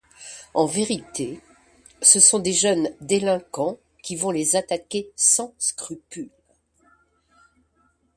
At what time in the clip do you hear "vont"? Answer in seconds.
4.15-4.31